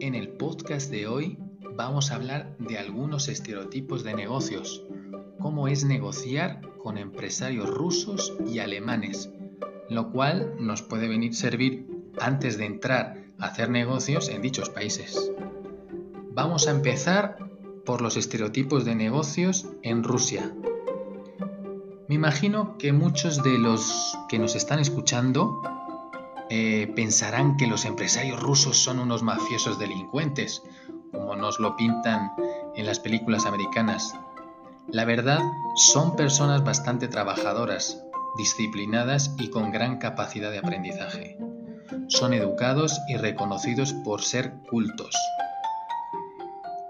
En 0.00 0.14
el 0.14 0.28
podcast 0.28 0.92
de 0.92 1.08
hoy 1.08 1.38
vamos 1.74 2.12
a 2.12 2.14
hablar 2.14 2.56
de 2.60 2.78
algunos 2.78 3.26
estereotipos 3.26 4.04
de 4.04 4.14
negocios, 4.14 4.84
cómo 5.40 5.66
es 5.66 5.84
negociar 5.84 6.60
con 6.84 6.98
empresarios 6.98 7.68
rusos 7.68 8.32
y 8.46 8.60
alemanes, 8.60 9.28
lo 9.88 10.12
cual 10.12 10.54
nos 10.60 10.82
puede 10.82 11.08
venir 11.08 11.34
servir 11.34 11.88
antes 12.20 12.58
de 12.58 12.66
entrar 12.66 13.24
a 13.40 13.46
hacer 13.46 13.70
negocios 13.70 14.28
en 14.28 14.40
dichos 14.40 14.70
países. 14.70 15.32
Vamos 16.30 16.68
a 16.68 16.70
empezar 16.70 17.36
por 17.84 18.00
los 18.00 18.16
estereotipos 18.16 18.84
de 18.84 18.94
negocios 18.94 19.66
en 19.82 20.04
Rusia. 20.04 20.54
Me 22.06 22.14
imagino 22.14 22.78
que 22.78 22.92
muchos 22.92 23.42
de 23.42 23.58
los 23.58 24.16
que 24.28 24.38
nos 24.38 24.54
están 24.54 24.78
escuchando 24.78 25.60
eh, 26.50 26.90
pensarán 26.96 27.56
que 27.56 27.66
los 27.66 27.84
empresarios 27.84 28.40
rusos 28.40 28.78
son 28.78 28.98
unos 28.98 29.22
mafiosos 29.22 29.78
delincuentes, 29.78 30.62
como 31.12 31.36
nos 31.36 31.60
lo 31.60 31.76
pintan 31.76 32.32
en 32.74 32.86
las 32.86 33.00
películas 33.00 33.46
americanas. 33.46 34.14
La 34.90 35.04
verdad, 35.04 35.40
son 35.74 36.16
personas 36.16 36.64
bastante 36.64 37.08
trabajadoras, 37.08 38.02
disciplinadas 38.38 39.34
y 39.38 39.50
con 39.50 39.70
gran 39.70 39.98
capacidad 39.98 40.50
de 40.50 40.58
aprendizaje. 40.58 41.36
Son 42.08 42.32
educados 42.32 42.98
y 43.08 43.16
reconocidos 43.16 43.92
por 43.92 44.22
ser 44.22 44.54
cultos. 44.70 45.14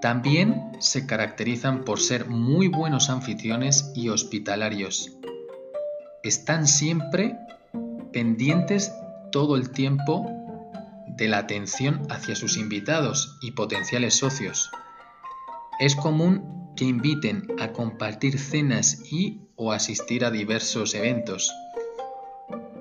También 0.01 0.71
se 0.79 1.07
caracterizan 1.07 1.85
por 1.85 1.99
ser 1.99 2.27
muy 2.29 2.69
buenos 2.69 3.11
anfitriones 3.11 3.91
y 3.97 4.11
hospitalarios. 4.11 5.11
Están 6.23 6.69
siempre 6.69 7.37
pendientes 8.13 8.93
todo 9.31 9.57
el 9.57 9.71
tiempo 9.71 10.27
de 11.17 11.29
la 11.29 11.39
atención 11.39 12.03
hacia 12.11 12.37
sus 12.37 12.57
invitados 12.57 13.37
y 13.43 13.53
potenciales 13.53 14.15
socios. 14.15 14.71
Es 15.81 15.97
común 15.97 16.73
que 16.77 16.85
inviten 16.85 17.47
a 17.59 17.73
compartir 17.73 18.39
cenas 18.39 19.03
y 19.11 19.41
o 19.57 19.73
asistir 19.73 20.25
a 20.25 20.31
diversos 20.31 20.95
eventos. 20.95 21.53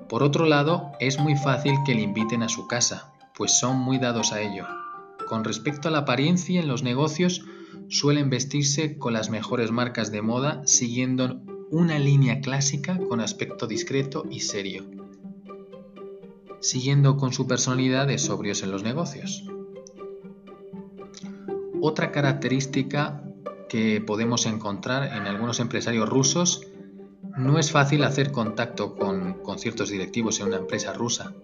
Por 0.08 0.22
otro 0.22 0.46
lado, 0.46 0.92
es 1.00 1.18
muy 1.18 1.36
fácil 1.36 1.74
que 1.84 1.94
le 1.94 2.02
inviten 2.02 2.42
a 2.42 2.48
su 2.48 2.68
casa, 2.68 3.12
pues 3.34 3.58
son 3.58 3.78
muy 3.78 3.98
dados 3.98 4.32
a 4.32 4.40
ello. 4.40 4.66
Con 5.26 5.44
respecto 5.44 5.88
a 5.88 5.90
la 5.90 5.98
apariencia 5.98 6.60
en 6.60 6.68
los 6.68 6.82
negocios, 6.82 7.44
suelen 7.88 8.30
vestirse 8.30 8.98
con 8.98 9.12
las 9.12 9.30
mejores 9.30 9.72
marcas 9.72 10.12
de 10.12 10.22
moda 10.22 10.62
siguiendo 10.64 11.40
una 11.70 11.98
línea 11.98 12.40
clásica 12.40 12.98
con 13.08 13.20
aspecto 13.20 13.66
discreto 13.66 14.24
y 14.30 14.40
serio 14.40 15.07
siguiendo 16.60 17.16
con 17.16 17.32
su 17.32 17.46
personalidad 17.46 18.06
de 18.06 18.18
sobrios 18.18 18.62
en 18.62 18.70
los 18.70 18.82
negocios. 18.82 19.44
Otra 21.80 22.10
característica 22.10 23.22
que 23.68 24.00
podemos 24.00 24.46
encontrar 24.46 25.16
en 25.16 25.26
algunos 25.26 25.60
empresarios 25.60 26.08
rusos 26.08 26.66
no 27.36 27.58
es 27.58 27.70
fácil 27.70 28.02
hacer 28.02 28.32
contacto 28.32 28.96
con, 28.96 29.34
con, 29.44 29.58
ciertos 29.58 29.90
directivos 29.90 30.40
en 30.40 30.48
una 30.48 30.56
empresa 30.56 30.92
rusa, 30.92 31.34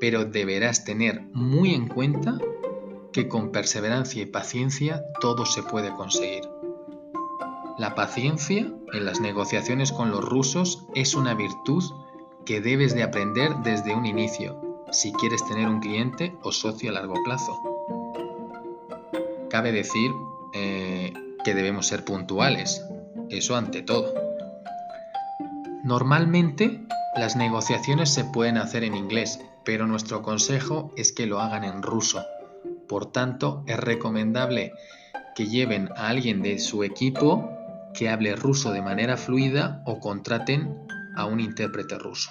pero 0.00 0.24
deberás 0.24 0.84
tener 0.84 1.22
muy 1.32 1.74
en 1.74 1.86
cuenta 1.86 2.38
que 3.12 3.28
con 3.28 3.52
perseverancia 3.52 4.22
y 4.22 4.26
paciencia 4.26 5.04
todo 5.20 5.46
se 5.46 5.62
puede 5.62 5.94
conseguir. 5.94 6.42
La 7.78 7.94
paciencia 7.94 8.72
en 8.92 9.04
las 9.04 9.20
negociaciones 9.20 9.92
con 9.92 10.10
los 10.10 10.24
rusos 10.24 10.86
es 10.94 11.14
una 11.14 11.34
virtud 11.34 11.84
que 12.50 12.60
debes 12.60 12.96
de 12.96 13.04
aprender 13.04 13.54
desde 13.62 13.94
un 13.94 14.06
inicio 14.06 14.84
si 14.90 15.12
quieres 15.12 15.46
tener 15.46 15.68
un 15.68 15.78
cliente 15.78 16.34
o 16.42 16.50
socio 16.50 16.90
a 16.90 16.94
largo 16.94 17.14
plazo. 17.24 17.62
Cabe 19.48 19.70
decir 19.70 20.10
eh, 20.52 21.12
que 21.44 21.54
debemos 21.54 21.86
ser 21.86 22.04
puntuales, 22.04 22.84
eso 23.28 23.54
ante 23.54 23.82
todo. 23.82 24.12
Normalmente 25.84 26.80
las 27.14 27.36
negociaciones 27.36 28.12
se 28.12 28.24
pueden 28.24 28.56
hacer 28.56 28.82
en 28.82 28.96
inglés, 28.96 29.38
pero 29.64 29.86
nuestro 29.86 30.20
consejo 30.20 30.92
es 30.96 31.12
que 31.12 31.26
lo 31.26 31.38
hagan 31.38 31.62
en 31.62 31.84
ruso. 31.84 32.24
Por 32.88 33.12
tanto, 33.12 33.62
es 33.68 33.78
recomendable 33.78 34.72
que 35.36 35.46
lleven 35.46 35.88
a 35.94 36.08
alguien 36.08 36.42
de 36.42 36.58
su 36.58 36.82
equipo 36.82 37.48
que 37.94 38.08
hable 38.08 38.34
ruso 38.34 38.72
de 38.72 38.82
manera 38.82 39.16
fluida 39.16 39.84
o 39.86 40.00
contraten 40.00 40.90
a 41.20 41.26
un 41.26 41.40
intérprete 41.40 41.98
ruso. 41.98 42.30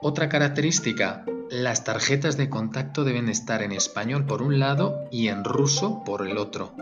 Otra 0.00 0.28
característica, 0.28 1.24
las 1.48 1.84
tarjetas 1.84 2.36
de 2.36 2.50
contacto 2.50 3.04
deben 3.04 3.28
estar 3.28 3.62
en 3.62 3.72
español 3.72 4.26
por 4.26 4.42
un 4.42 4.58
lado 4.58 5.04
y 5.12 5.28
en 5.28 5.44
ruso 5.44 6.02
por 6.04 6.26
el 6.26 6.38
otro. 6.38 6.74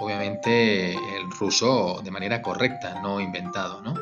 Obviamente 0.00 0.92
el 0.92 1.30
ruso 1.38 2.00
de 2.04 2.10
manera 2.10 2.42
correcta, 2.42 3.00
no 3.00 3.20
inventado, 3.20 3.80
¿no? 3.80 3.94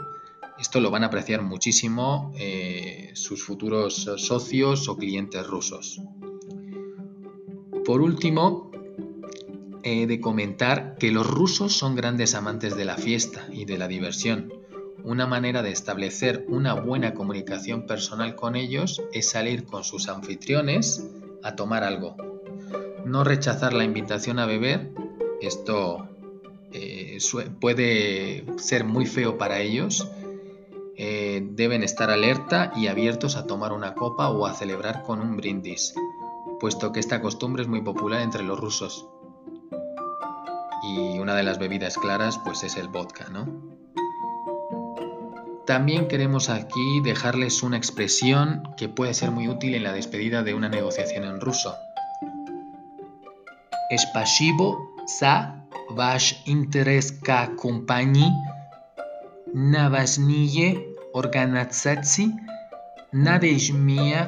Esto 0.59 0.81
lo 0.81 0.91
van 0.91 1.05
a 1.05 1.07
apreciar 1.07 1.43
muchísimo 1.43 2.33
eh, 2.37 3.13
sus 3.15 3.45
futuros 3.45 4.11
socios 4.17 4.89
o 4.89 4.97
clientes 4.97 5.47
rusos. 5.47 6.01
Por 7.85 8.01
último, 8.01 8.68
he 9.83 10.07
de 10.07 10.21
comentar 10.21 10.97
que 10.99 11.11
los 11.11 11.27
rusos 11.27 11.73
son 11.73 11.95
grandes 11.95 12.35
amantes 12.35 12.77
de 12.77 12.85
la 12.85 12.97
fiesta 12.97 13.47
y 13.53 13.65
de 13.65 13.79
la 13.79 13.89
diversión. 13.89 14.53
Una 15.05 15.27
manera 15.27 15.63
de 15.63 15.71
establecer 15.71 16.45
una 16.49 16.75
buena 16.75 17.15
comunicación 17.15 17.87
personal 17.87 18.35
con 18.35 18.57
ellos 18.57 19.03
es 19.13 19.31
salir 19.31 19.65
con 19.65 19.85
sus 19.85 20.09
anfitriones 20.09 21.07
a 21.43 21.55
tomar 21.57 21.85
algo. 21.85 22.17
No 23.05 23.25
rechazar 23.25 23.73
la 23.73 23.85
invitación 23.85 24.39
a 24.39 24.47
beber, 24.47 24.91
esto 25.41 26.09
eh, 26.73 27.19
puede 27.61 28.45
ser 28.59 28.85
muy 28.85 29.07
feo 29.07 29.39
para 29.39 29.61
ellos. 29.61 30.09
Eh, 30.97 31.47
deben 31.53 31.85
estar 31.85 32.11
alerta 32.11 32.73
y 32.75 32.89
abiertos 32.89 33.37
a 33.37 33.47
tomar 33.47 33.73
una 33.73 33.95
copa 33.95 34.31
o 34.31 34.47
a 34.47 34.55
celebrar 34.55 35.05
con 35.05 35.21
un 35.21 35.37
brindis, 35.37 35.95
puesto 36.59 36.91
que 36.91 36.99
esta 36.99 37.23
costumbre 37.23 37.63
es 37.63 37.69
muy 37.69 37.83
popular 37.83 38.21
entre 38.21 38.43
los 38.43 38.59
rusos 38.59 39.09
y 40.89 41.19
una 41.19 41.35
de 41.35 41.43
las 41.43 41.59
bebidas 41.59 41.99
claras 41.99 42.39
pues 42.39 42.63
es 42.63 42.77
el 42.77 42.89
vodka, 42.89 43.29
¿no? 43.31 43.47
También 45.67 46.09
queremos 46.09 46.49
aquí 46.49 47.01
dejarles 47.05 47.63
una 47.63 47.77
expresión 47.77 48.63
que 48.79 48.89
puede 48.89 49.13
ser 49.13 49.31
muy 49.31 49.49
útil 49.49 49.75
en 49.75 49.83
la 49.83 49.93
despedida 49.93 50.43
de 50.43 50.55
una 50.55 50.71
negociación 50.71 51.25
en 51.25 51.41
ruso. 51.41 51.75
Spasibo 53.95 54.95
za 55.07 55.67
wasz 55.97 56.35
interes 56.47 57.13
ka 57.13 57.41
kompanii 57.57 58.33
navažnije 59.55 60.69
organizacji 61.15 62.27
nadejmia 63.13 64.21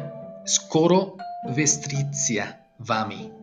skoro 0.45 1.17
vestricia 1.57 2.45
vami. 2.79 3.40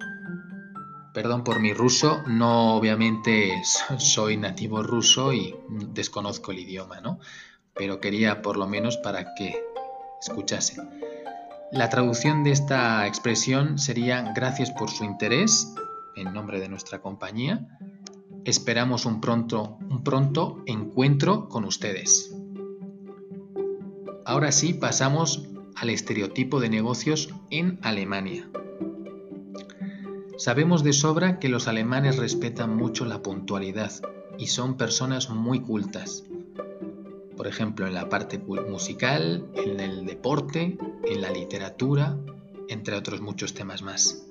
Perdón 1.17 1.43
por 1.43 1.59
mi 1.59 1.73
ruso, 1.73 2.21
no 2.27 2.75
obviamente 2.75 3.63
soy 3.97 4.37
nativo 4.37 4.83
ruso 4.83 5.33
y 5.33 5.55
desconozco 5.67 6.51
el 6.51 6.59
idioma, 6.59 7.01
¿no? 7.01 7.17
Pero 7.73 7.99
quería 7.99 8.43
por 8.43 8.55
lo 8.55 8.67
menos 8.67 8.97
para 8.97 9.33
que 9.33 9.59
escuchasen. 10.21 10.87
La 11.71 11.89
traducción 11.89 12.43
de 12.43 12.51
esta 12.51 13.07
expresión 13.07 13.79
sería 13.79 14.31
gracias 14.35 14.69
por 14.69 14.91
su 14.91 15.05
interés 15.05 15.73
en 16.15 16.33
nombre 16.33 16.59
de 16.59 16.69
nuestra 16.69 16.99
compañía. 16.99 17.67
Esperamos 18.45 19.07
un 19.07 19.19
pronto, 19.19 19.79
un 19.89 20.03
pronto 20.03 20.61
encuentro 20.67 21.49
con 21.49 21.65
ustedes. 21.65 22.31
Ahora 24.23 24.51
sí 24.51 24.75
pasamos 24.75 25.47
al 25.75 25.89
estereotipo 25.89 26.59
de 26.59 26.69
negocios 26.69 27.33
en 27.49 27.79
Alemania. 27.81 28.47
Sabemos 30.37 30.83
de 30.83 30.93
sobra 30.93 31.39
que 31.39 31.49
los 31.49 31.67
alemanes 31.67 32.17
respetan 32.17 32.75
mucho 32.77 33.05
la 33.05 33.23
puntualidad 33.23 33.91
y 34.37 34.45
son 34.47 34.77
personas 34.77 35.31
muy 35.31 35.61
cultas. 35.61 36.25
Por 37.35 37.47
ejemplo, 37.47 37.87
en 37.87 37.95
la 37.95 38.07
parte 38.07 38.37
musical, 38.37 39.49
en 39.55 39.79
el 39.79 40.05
deporte, 40.05 40.77
en 41.05 41.21
la 41.21 41.31
literatura, 41.31 42.19
entre 42.69 42.95
otros 42.95 43.19
muchos 43.19 43.55
temas 43.55 43.81
más. 43.81 44.27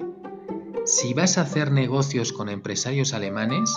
Si 0.85 1.13
vas 1.13 1.39
a 1.39 1.41
hacer 1.41 1.73
negocios 1.73 2.33
con 2.33 2.51
empresarios 2.51 3.13
alemanes, 3.13 3.75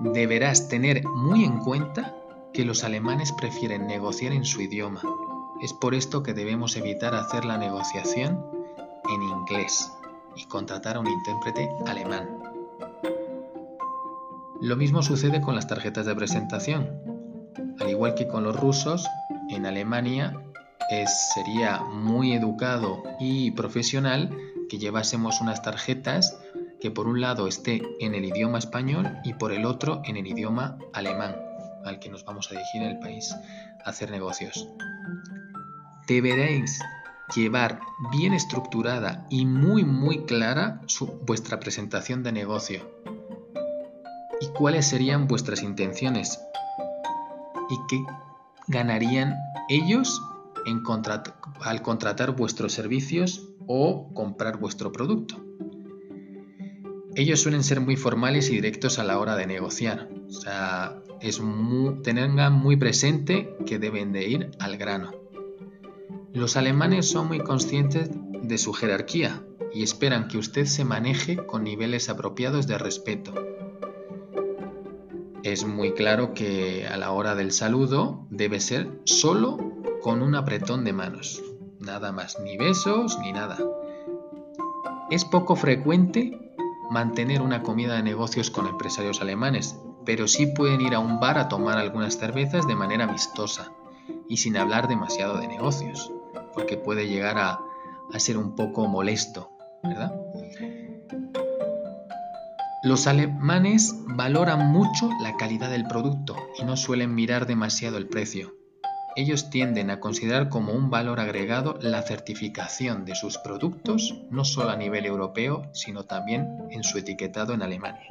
deberás 0.00 0.68
tener 0.68 1.04
muy 1.04 1.44
en 1.44 1.58
cuenta 1.60 2.16
que 2.52 2.64
los 2.64 2.82
alemanes 2.82 3.30
prefieren 3.30 3.86
negociar 3.86 4.32
en 4.32 4.44
su 4.44 4.62
idioma. 4.62 5.02
Es 5.62 5.72
por 5.72 5.94
esto 5.94 6.24
que 6.24 6.34
debemos 6.34 6.74
evitar 6.74 7.14
hacer 7.14 7.44
la 7.44 7.56
negociación 7.56 8.44
en 9.08 9.22
inglés 9.22 9.92
y 10.36 10.44
contratar 10.46 10.96
a 10.96 11.00
un 11.00 11.06
intérprete 11.06 11.68
alemán. 11.86 12.28
Lo 14.60 14.76
mismo 14.76 15.02
sucede 15.02 15.40
con 15.40 15.54
las 15.54 15.66
tarjetas 15.66 16.06
de 16.06 16.14
presentación. 16.14 17.00
Al 17.80 17.90
igual 17.90 18.14
que 18.14 18.28
con 18.28 18.44
los 18.44 18.58
rusos, 18.58 19.06
en 19.50 19.66
Alemania 19.66 20.40
sería 21.06 21.80
muy 21.80 22.34
educado 22.34 23.02
y 23.18 23.50
profesional 23.52 24.30
que 24.68 24.78
llevásemos 24.78 25.40
unas 25.40 25.62
tarjetas 25.62 26.38
que 26.80 26.90
por 26.90 27.06
un 27.06 27.20
lado 27.20 27.46
esté 27.46 27.82
en 28.00 28.14
el 28.14 28.24
idioma 28.24 28.58
español 28.58 29.18
y 29.24 29.34
por 29.34 29.52
el 29.52 29.64
otro 29.64 30.02
en 30.04 30.16
el 30.16 30.26
idioma 30.26 30.78
alemán, 30.92 31.36
al 31.84 31.98
que 31.98 32.10
nos 32.10 32.24
vamos 32.24 32.48
a 32.48 32.54
dirigir 32.54 32.82
en 32.82 32.88
el 32.88 32.98
país 32.98 33.34
a 33.84 33.90
hacer 33.90 34.10
negocios. 34.10 34.68
Deberéis 36.06 36.80
llevar 37.34 37.80
bien 38.10 38.32
estructurada 38.32 39.26
y 39.30 39.46
muy 39.46 39.84
muy 39.84 40.24
clara 40.24 40.80
vuestra 41.24 41.60
presentación 41.60 42.22
de 42.22 42.32
negocio. 42.32 42.90
¿Y 44.40 44.48
cuáles 44.48 44.86
serían 44.86 45.28
vuestras 45.28 45.62
intenciones? 45.62 46.40
¿Y 47.70 47.76
qué 47.88 48.04
ganarían 48.66 49.36
ellos 49.68 50.20
al 51.60 51.82
contratar 51.82 52.36
vuestros 52.36 52.72
servicios 52.72 53.48
o 53.66 54.12
comprar 54.14 54.58
vuestro 54.58 54.90
producto? 54.92 55.42
Ellos 57.14 57.40
suelen 57.40 57.62
ser 57.62 57.80
muy 57.80 57.96
formales 57.96 58.48
y 58.50 58.54
directos 58.54 58.98
a 58.98 59.04
la 59.04 59.18
hora 59.18 59.36
de 59.36 59.46
negociar. 59.46 60.08
O 60.28 60.32
sea, 60.32 61.02
es 61.20 61.40
tengan 62.02 62.52
muy 62.52 62.76
presente 62.76 63.56
que 63.66 63.78
deben 63.78 64.12
de 64.12 64.28
ir 64.28 64.50
al 64.58 64.76
grano. 64.76 65.21
Los 66.34 66.56
alemanes 66.56 67.10
son 67.10 67.28
muy 67.28 67.40
conscientes 67.40 68.08
de 68.32 68.56
su 68.56 68.72
jerarquía 68.72 69.44
y 69.74 69.82
esperan 69.82 70.28
que 70.28 70.38
usted 70.38 70.64
se 70.64 70.82
maneje 70.82 71.36
con 71.36 71.62
niveles 71.62 72.08
apropiados 72.08 72.66
de 72.66 72.78
respeto. 72.78 73.34
Es 75.42 75.66
muy 75.66 75.92
claro 75.92 76.32
que 76.32 76.88
a 76.88 76.96
la 76.96 77.12
hora 77.12 77.34
del 77.34 77.52
saludo 77.52 78.26
debe 78.30 78.60
ser 78.60 78.98
solo 79.04 79.58
con 80.00 80.22
un 80.22 80.34
apretón 80.34 80.84
de 80.84 80.94
manos. 80.94 81.42
Nada 81.78 82.12
más, 82.12 82.40
ni 82.40 82.56
besos 82.56 83.18
ni 83.18 83.32
nada. 83.32 83.58
Es 85.10 85.26
poco 85.26 85.54
frecuente 85.54 86.40
mantener 86.90 87.42
una 87.42 87.62
comida 87.62 87.96
de 87.96 88.02
negocios 88.02 88.50
con 88.50 88.66
empresarios 88.66 89.20
alemanes, 89.20 89.76
pero 90.06 90.26
sí 90.26 90.46
pueden 90.46 90.80
ir 90.80 90.94
a 90.94 90.98
un 90.98 91.20
bar 91.20 91.36
a 91.36 91.48
tomar 91.48 91.76
algunas 91.76 92.16
cervezas 92.16 92.66
de 92.66 92.74
manera 92.74 93.04
amistosa 93.04 93.70
y 94.28 94.38
sin 94.38 94.56
hablar 94.56 94.88
demasiado 94.88 95.36
de 95.36 95.46
negocios 95.46 96.11
porque 96.54 96.76
puede 96.76 97.08
llegar 97.08 97.38
a, 97.38 97.60
ser 98.18 98.36
un 98.36 98.54
poco 98.54 98.86
molesto, 98.88 99.50
¿verdad? 99.82 100.12
Los 102.82 103.06
alemanes 103.06 103.94
valoran 104.06 104.70
mucho 104.70 105.08
la 105.22 105.36
calidad 105.36 105.70
del 105.70 105.86
producto 105.86 106.36
y 106.58 106.64
no 106.64 106.76
suelen 106.76 107.14
mirar 107.14 107.46
demasiado 107.46 107.96
el 107.96 108.08
precio. 108.08 108.54
Ellos 109.14 109.50
tienden 109.50 109.90
a 109.90 110.00
considerar 110.00 110.48
como 110.48 110.72
un 110.72 110.90
valor 110.90 111.20
agregado 111.20 111.78
la 111.80 112.02
certificación 112.02 113.04
de 113.04 113.14
sus 113.14 113.38
productos, 113.38 114.14
no 114.30 114.44
solo 114.44 114.70
a 114.70 114.76
nivel 114.76 115.06
europeo, 115.06 115.70
sino 115.72 116.04
también 116.04 116.48
en 116.70 116.82
su 116.82 116.98
etiquetado 116.98 117.54
en 117.54 117.62
Alemania. 117.62 118.08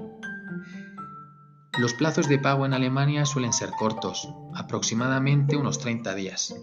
Los 1.78 1.94
plazos 1.94 2.28
de 2.28 2.38
pago 2.38 2.66
en 2.66 2.74
Alemania 2.74 3.26
suelen 3.26 3.54
ser 3.54 3.72
cortos, 3.72 4.30
aproximadamente 4.54 5.58
unos 5.58 5.80
30 5.80 6.14
días, 6.16 6.54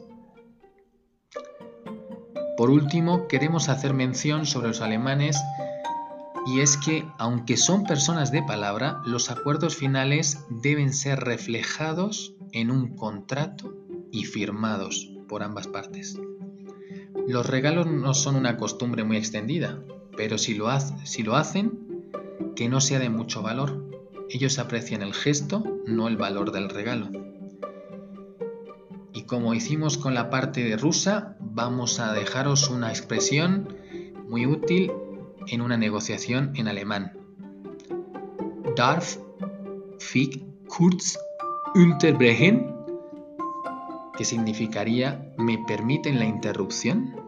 por 2.59 2.71
último, 2.71 3.29
queremos 3.29 3.69
hacer 3.69 3.95
mención 3.95 4.45
sobre 4.45 4.67
los 4.67 4.81
alemanes 4.81 5.41
y 6.45 6.59
es 6.59 6.77
que, 6.77 7.07
aunque 7.17 7.57
son 7.57 7.85
personas 7.85 8.33
de 8.33 8.43
palabra, 8.43 9.01
los 9.07 9.31
acuerdos 9.31 9.77
finales 9.77 10.45
deben 10.51 10.93
ser 10.93 11.21
reflejados 11.21 12.35
en 12.51 12.73
un 12.73 12.97
contrato 12.97 13.77
y 14.11 14.25
firmados 14.25 15.09
por 15.29 15.45
ambas 15.45 15.69
partes. 15.69 16.19
Los 17.29 17.47
regalos 17.47 17.87
no 17.87 18.13
son 18.13 18.35
una 18.35 18.57
costumbre 18.57 19.05
muy 19.05 19.19
extendida, 19.19 19.81
pero 20.17 20.37
si 20.37 20.55
lo, 20.55 20.67
hacen, 20.69 21.79
que 22.57 22.69
no 22.69 22.81
sea 22.81 22.99
de 22.99 23.09
mucho 23.09 23.41
valor. 23.41 23.89
Ellos 24.31 24.59
aprecian 24.59 25.03
el 25.03 25.15
gesto, 25.15 25.63
no 25.87 26.09
el 26.09 26.17
valor 26.17 26.51
del 26.51 26.71
regalo. 26.71 27.09
Y 29.13 29.27
como 29.27 29.55
hicimos 29.55 29.97
con 29.97 30.15
la 30.15 30.29
parte 30.29 30.77
rusa, 30.77 31.38
vamos 31.51 32.01
a 32.01 32.13
dejaros 32.13 32.71
una 32.71 32.91
expresión 32.91 33.77
muy 34.29 34.47
útil 34.47 34.93
en 35.47 35.61
una 35.61 35.77
negociación 35.77 36.53
en 36.57 36.69
alemán. 36.69 37.13
Darf 38.77 39.17
ich 40.15 40.43
kurz 40.69 41.19
unterbrechen? 41.75 42.75
Que 44.17 44.25
significaría 44.25 45.33
¿me 45.37 45.59
permiten 45.67 46.19
la 46.19 46.25
interrupción? 46.25 47.28